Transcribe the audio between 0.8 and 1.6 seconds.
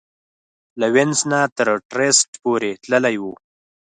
وینس نه